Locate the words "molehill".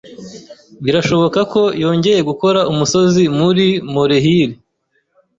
3.93-4.51